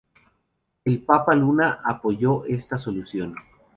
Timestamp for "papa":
1.03-1.35